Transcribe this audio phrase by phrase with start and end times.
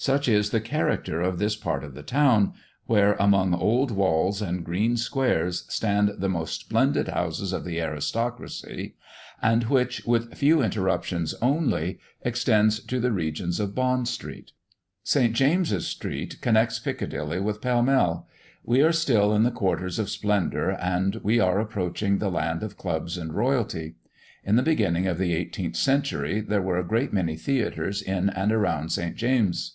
[0.00, 2.52] Such is the character of this part of the town,
[2.86, 8.94] where, among old walls and green squares stand the most splendid houses of the aristocracy;
[9.42, 14.52] and which, with few interruptions only, extends to the regions of Bond street.
[15.02, 15.32] St.
[15.32, 18.28] James's street connects Piccadilly with Pall mall.
[18.62, 22.76] We are still in the quarters of splendour, and we are approaching the land of
[22.78, 23.96] clubs and royalty.
[24.44, 28.52] In the beginning of the 18th century there were a great many theatres in and
[28.52, 29.16] around St.
[29.16, 29.74] James's.